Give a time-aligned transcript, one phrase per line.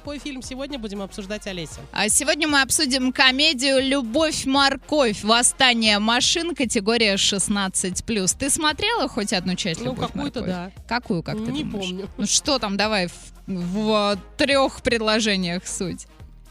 [0.00, 1.78] какой фильм сегодня будем обсуждать, Олеся?
[1.92, 5.22] А сегодня мы обсудим комедию «Любовь-морковь.
[5.22, 6.54] Восстание машин.
[6.54, 10.56] Категория 16+.» Ты смотрела хоть одну часть Ну, «Любовь, какую-то, морковь»?
[10.56, 10.70] да.
[10.88, 11.88] Какую, как ты Не думаешь?
[11.88, 12.08] помню.
[12.16, 13.12] Ну что там, давай в,
[13.46, 16.06] в трех предложениях суть.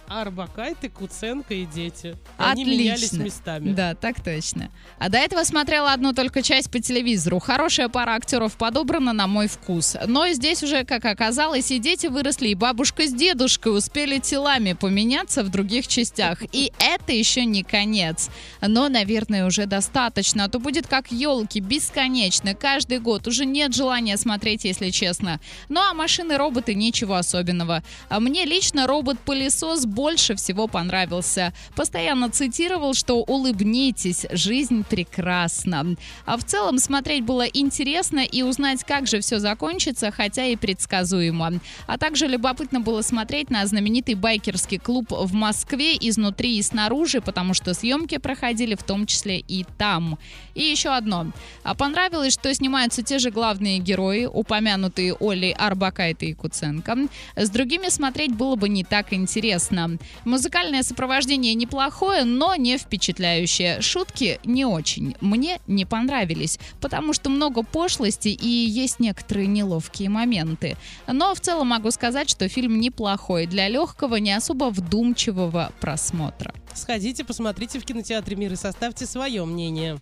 [0.10, 2.18] Арбакайте, Куценко и дети.
[2.38, 3.24] Они менялись Отлично.
[3.24, 3.74] местами.
[3.74, 4.72] Да, так точно.
[4.98, 7.40] А до этого смотрела одну только часть по телевизору.
[7.40, 9.96] Хорошая пара актеров подобрана на мой вкус.
[10.08, 15.44] Но здесь уже, как оказалось, и дети выросли, и бабушка с дедушкой успели телами поменяться
[15.44, 16.42] в других частях.
[16.54, 18.30] И это еще не конец.
[18.62, 20.46] Но, наверное, уже достаточно.
[20.46, 22.56] А то будет как елки, бесконечно.
[22.56, 25.40] Каждый год уже нет желания смотреть, если честно.
[25.70, 27.84] Ну а машины-роботы ничего особенного.
[28.10, 31.52] А мне лично робот-пылесос больше всего понравился.
[31.76, 35.98] Постоянно цитировал, что улыбнитесь, жизнь прекрасна.
[36.26, 41.60] А в целом смотреть было интересно и узнать, как же все закончится, хотя и предсказуемо.
[41.86, 47.54] А также любопытно было смотреть на знаменитый байкерский клуб в Москве изнутри и снаружи, потому
[47.54, 50.18] что съемки проходили в том числе и там.
[50.56, 51.28] И еще одно.
[51.64, 56.96] А понравилось, что снимаются те же главные герои, упомянутые Олей Арбакайте и Куценко.
[57.36, 59.89] С другими смотреть было бы не так интересно.
[60.26, 63.82] Музыкальное сопровождение неплохое, но не впечатляющее.
[63.82, 65.16] Шутки не очень.
[65.22, 70.78] Мне не понравились, потому что много пошлости и есть некоторые неловкие моменты.
[71.08, 76.54] Но в целом могу сказать, что фильм неплохой для легкого, не особо вдумчивого просмотра.
[76.74, 79.98] Сходите, посмотрите в кинотеатре «Мир» и составьте свое мнение.